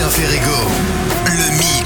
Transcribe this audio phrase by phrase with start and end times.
[0.00, 0.24] Sébastien
[1.26, 1.79] le mire.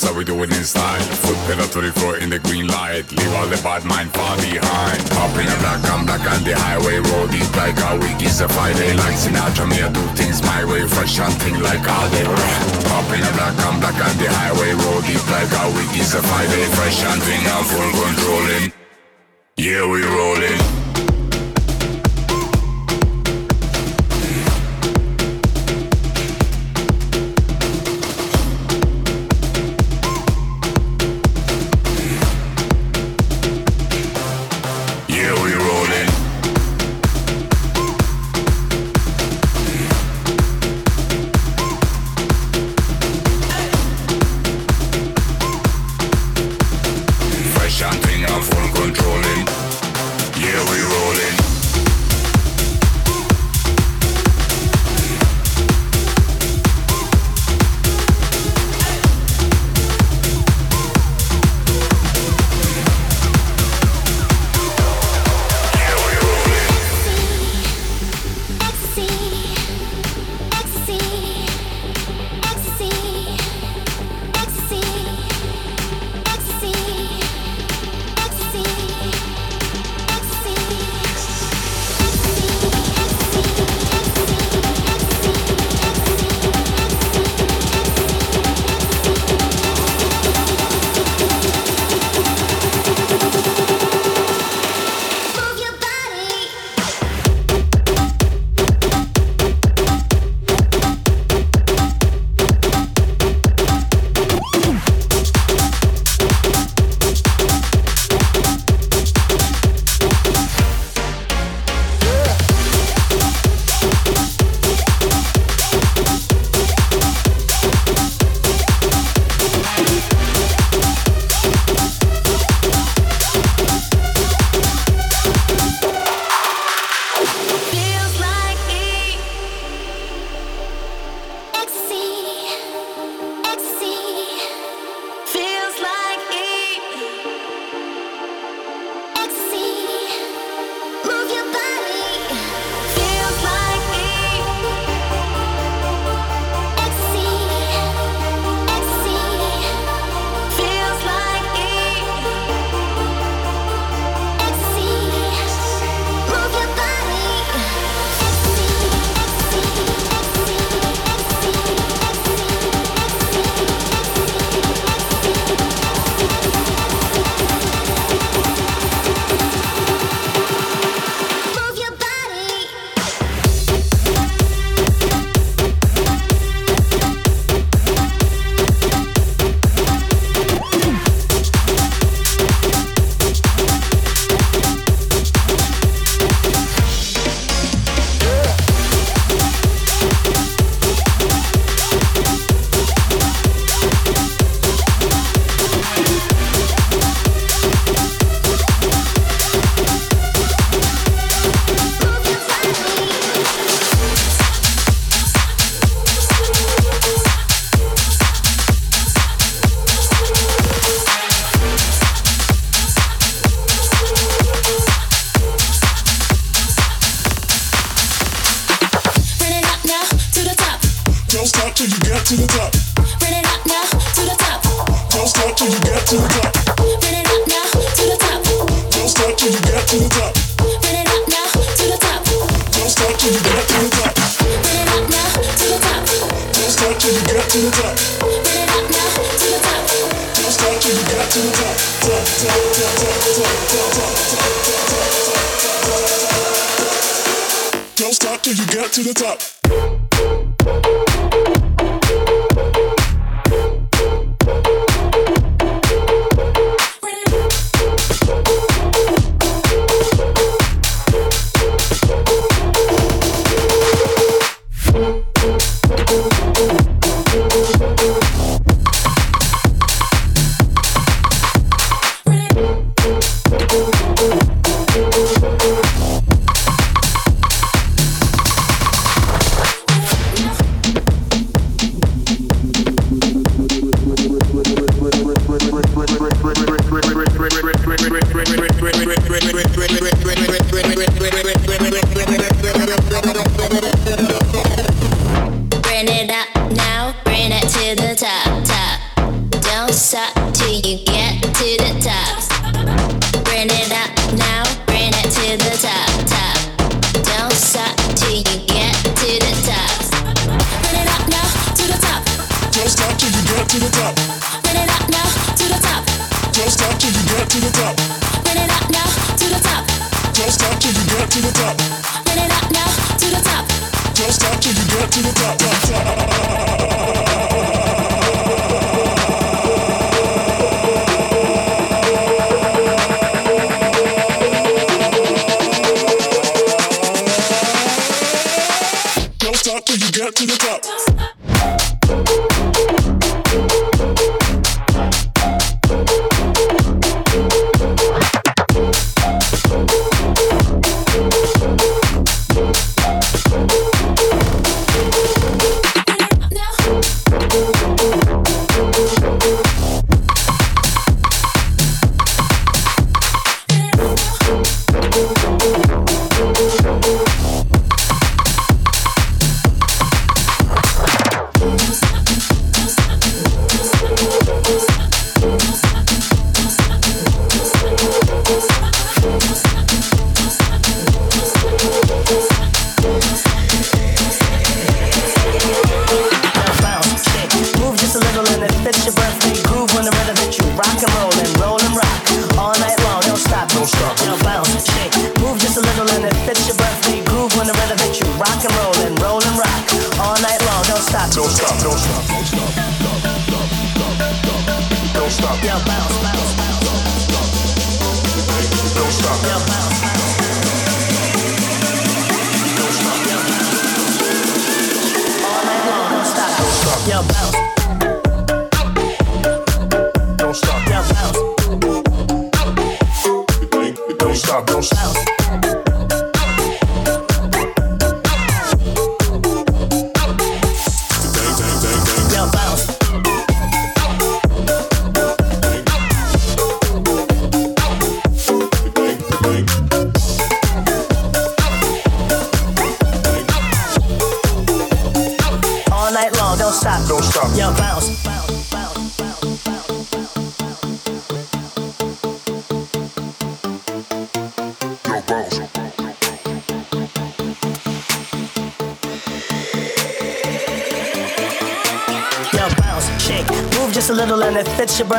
[0.00, 1.00] dance, how we do it in style.
[1.00, 3.10] Foot pedal to the floor in the green light.
[3.12, 4.12] Leave all the bad mind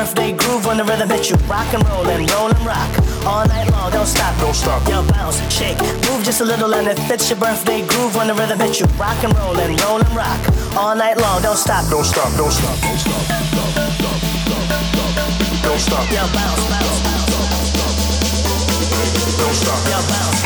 [0.01, 2.89] birthday groove on the rhythm hit you rock and roll and roll and rock
[3.23, 3.91] all night long.
[3.91, 4.33] Don't stop.
[4.41, 4.81] Don't stop.
[4.89, 5.77] Yo bounce shake
[6.09, 8.87] move just a little and it fits your birthday groove on the rhythm hit you
[8.97, 10.41] rock and roll and roll and rock
[10.75, 11.39] all night long.
[11.43, 11.85] Don't stop.
[11.91, 12.75] Don't stop don't stop.
[12.81, 13.21] Don't stop
[15.61, 16.99] don't stop yo bounce bounce
[19.37, 19.81] don't stop.
[19.85, 20.41] yo bounce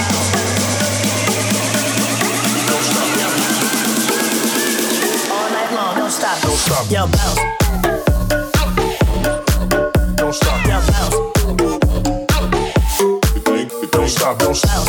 [2.68, 3.16] don't stop
[5.32, 5.96] all night long.
[5.96, 6.42] Don't stop.
[6.42, 6.92] Don't stop.
[6.92, 7.65] Yo bounce
[14.26, 14.85] stop,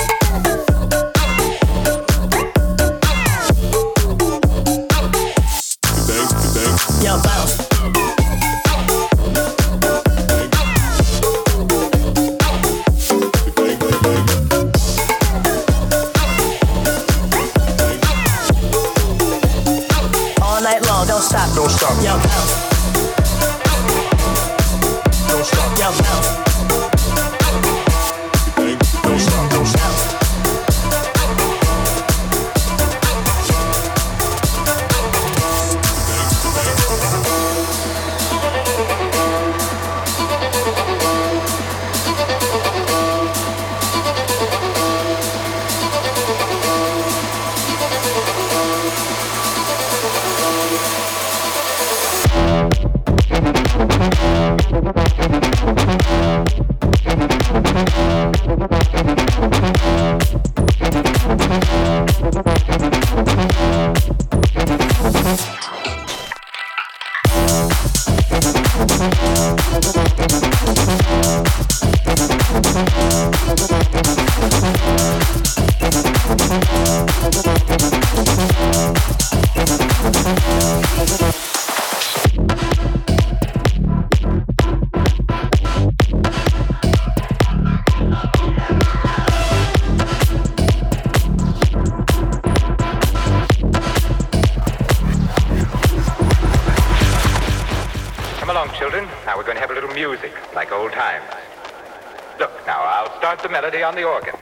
[103.87, 104.36] on the organ.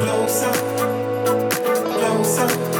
[0.00, 0.52] Closer,
[1.92, 2.75] closer.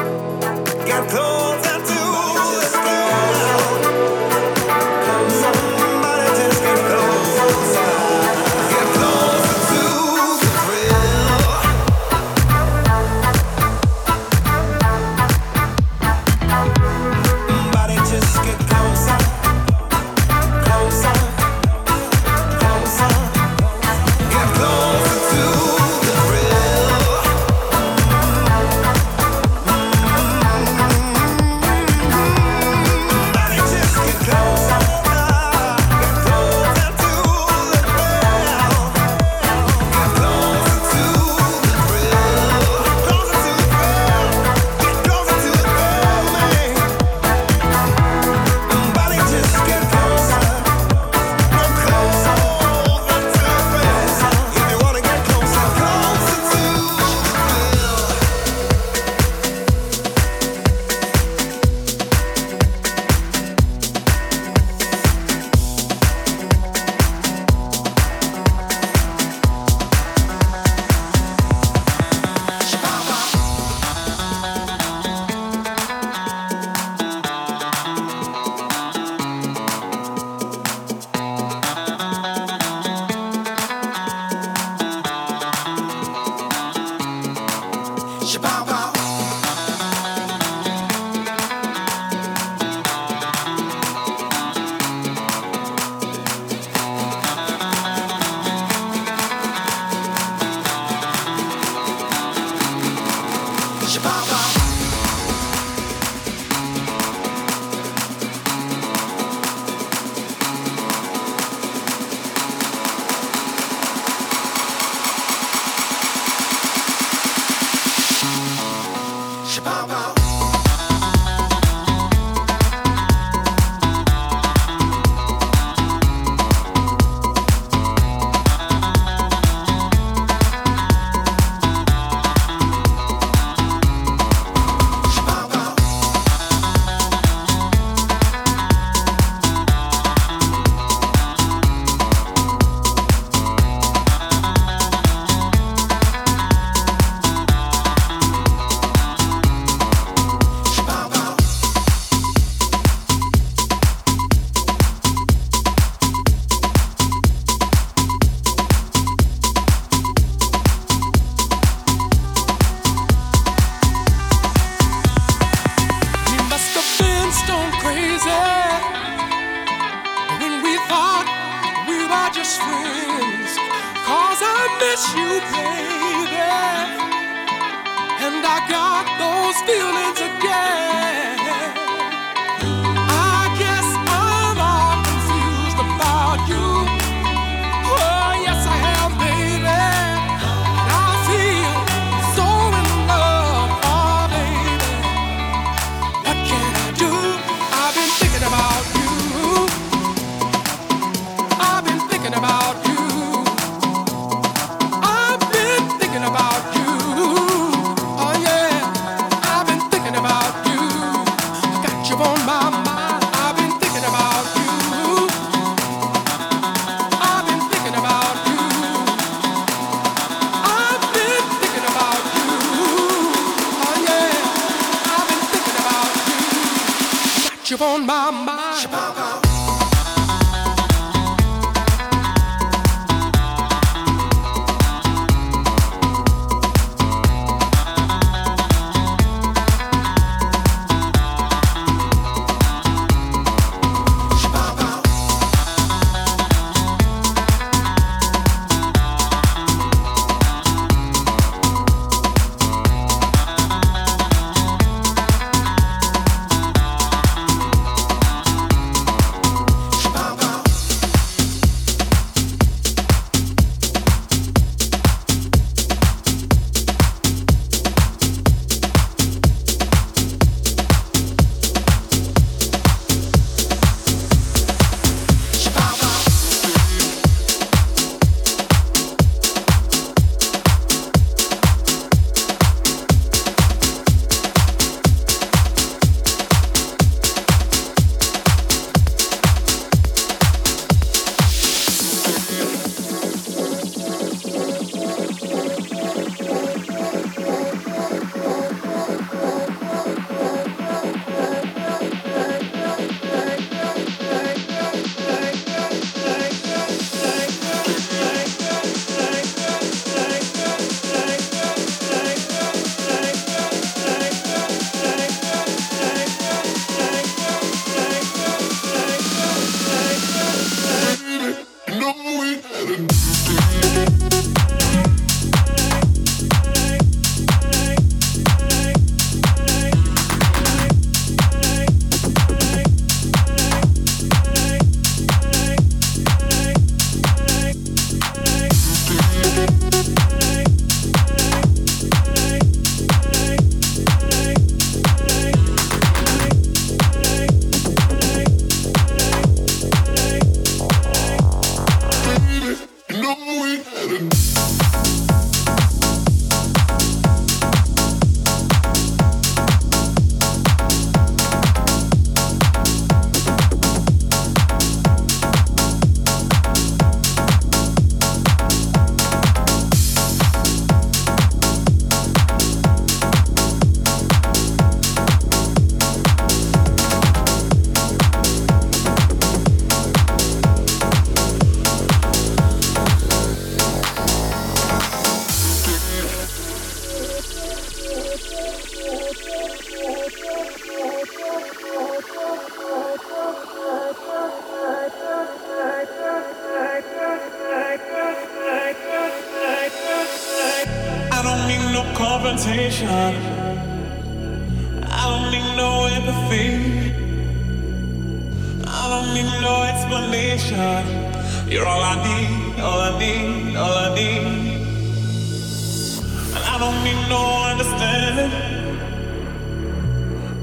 [416.78, 418.50] don't need no understanding.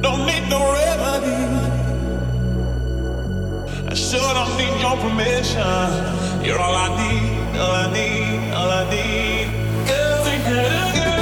[0.02, 1.39] Don't need no remedy.
[3.89, 6.45] I sure don't need your permission.
[6.45, 9.47] You're all I need, all I need, all I need.
[9.88, 11.12] Cause we had a girl.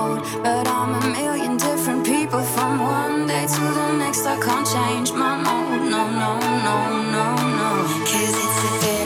[0.00, 0.22] mode.
[0.42, 4.24] But I'm a million different people from one day to the next.
[4.34, 5.82] I can't change my mode.
[5.94, 6.30] No, no,
[6.66, 6.76] no,
[7.16, 7.26] no,
[7.58, 7.70] no.
[8.08, 8.99] Cause it's a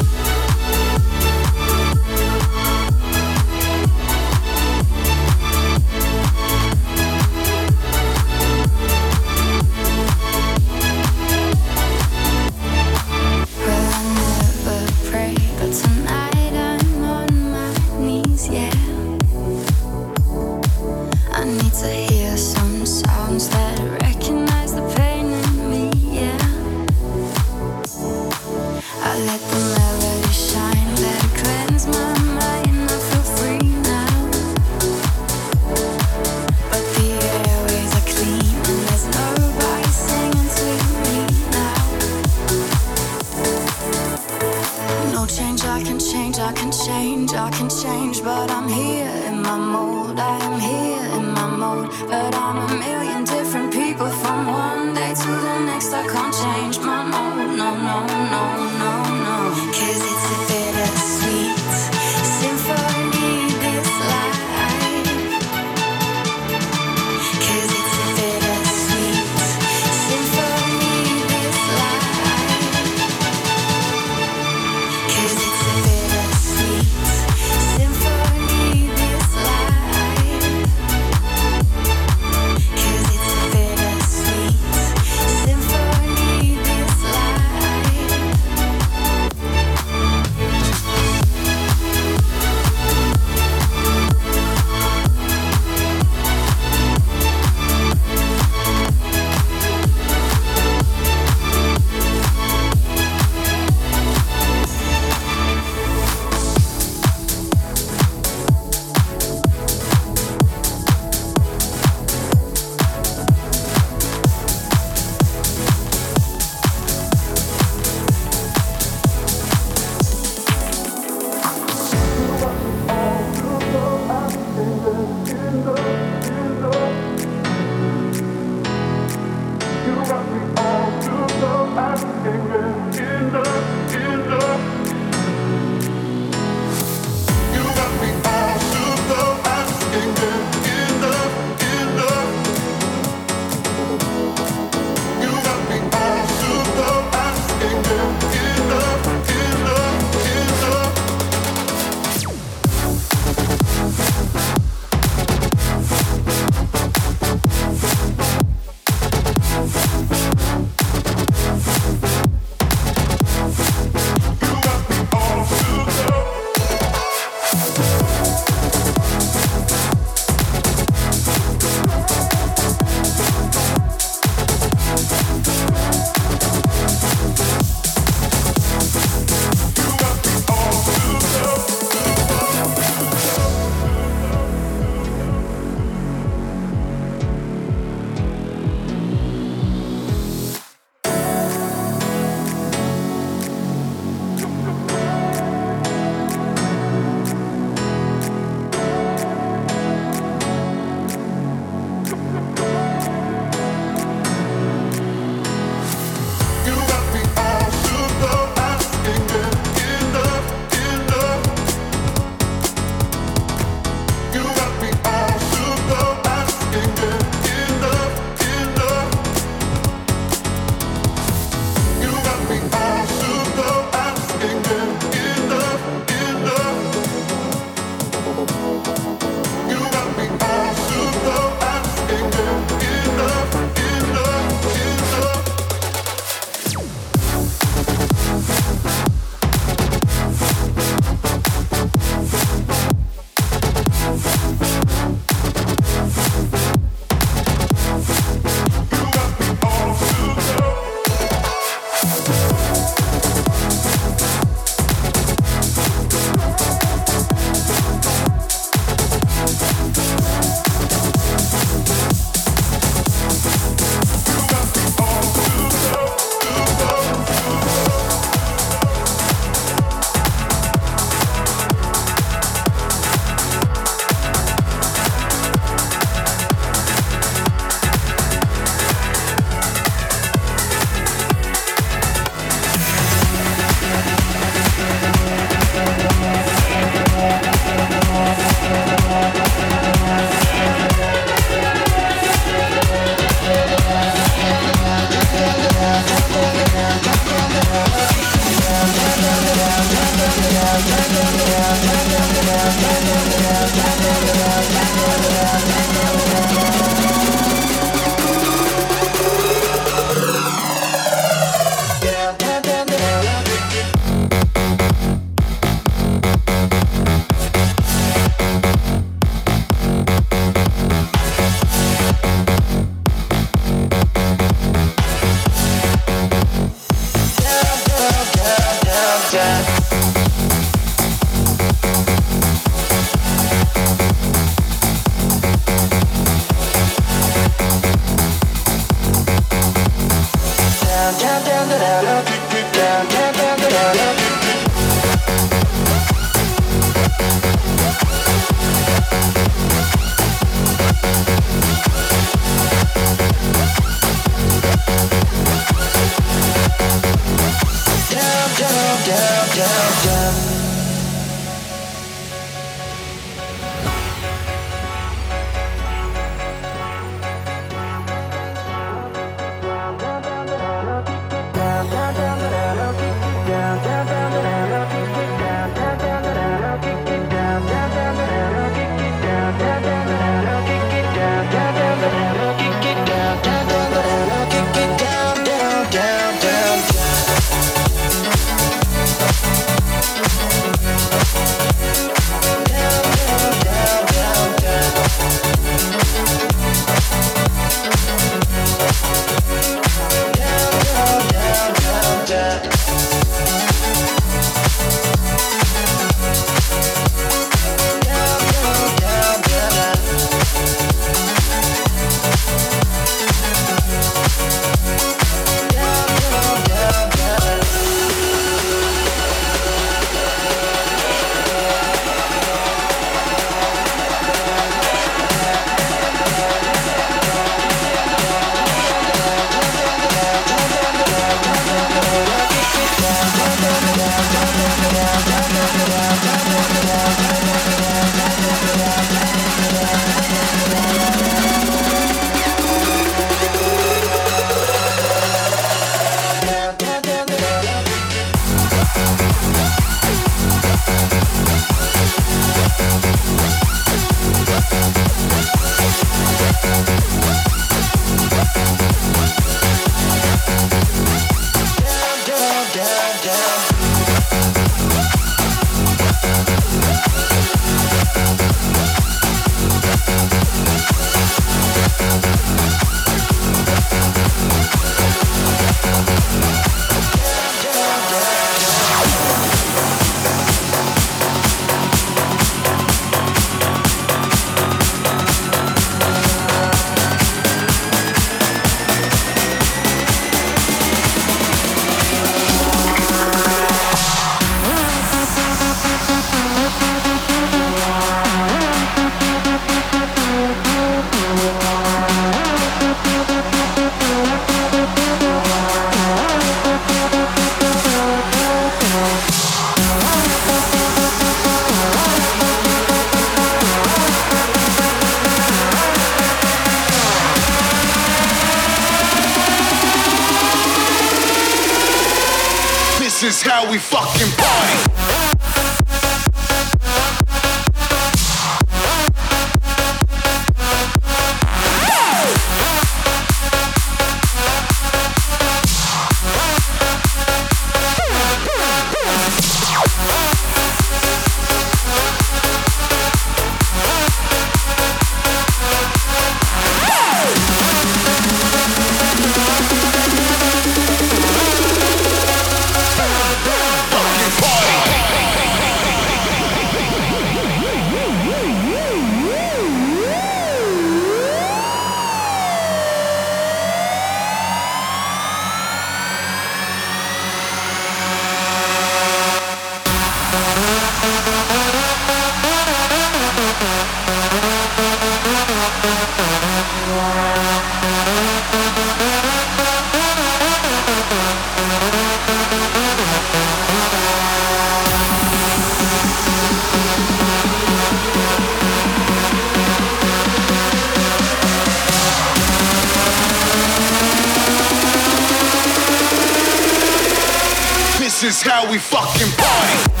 [598.31, 600.00] is how we fucking party.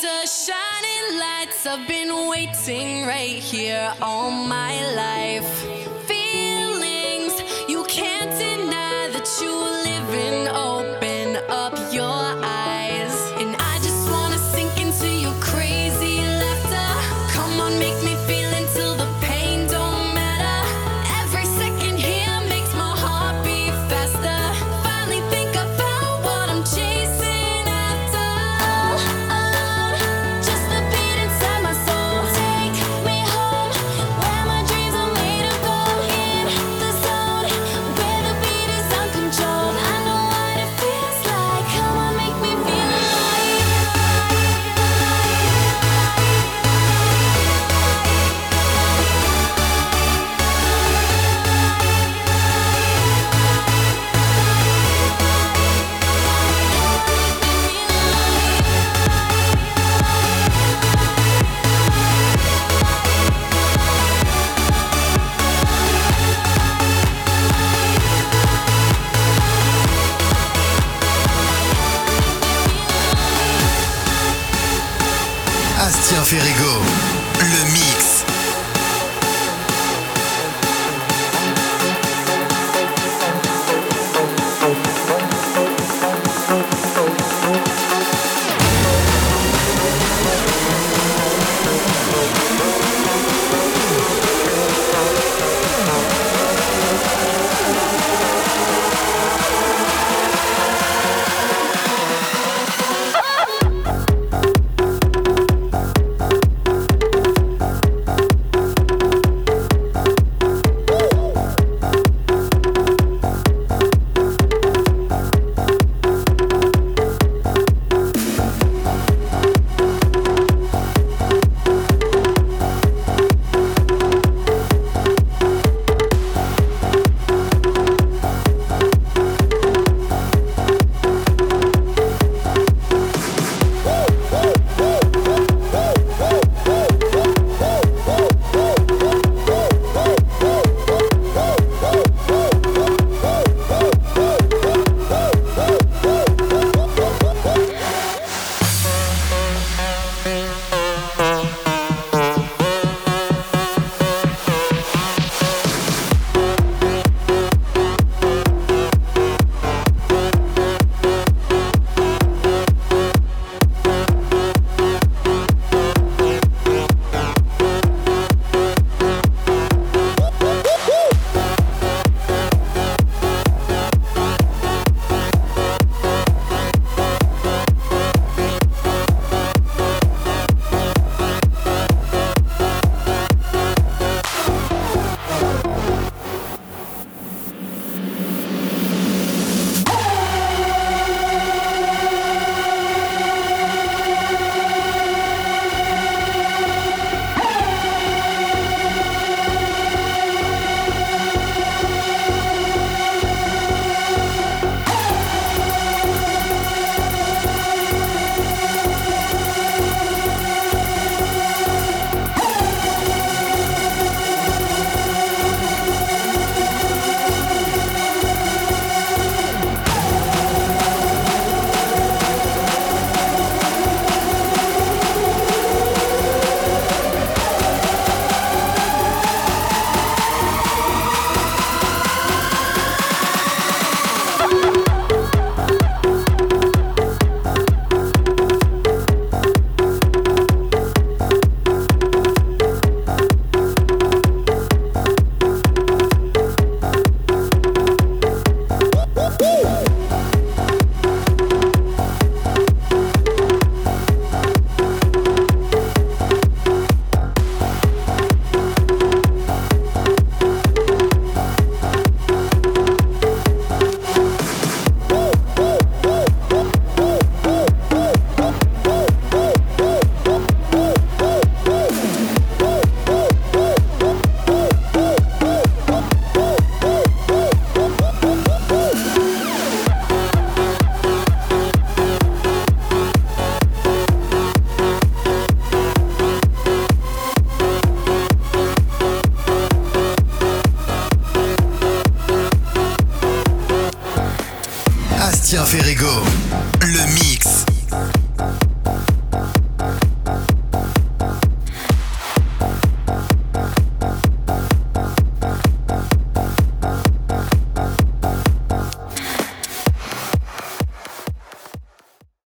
[0.00, 1.66] the shining lights.
[1.66, 5.46] I've been waiting right here all my life.
[6.06, 7.34] Feelings
[7.68, 11.09] you can't deny that you're living open.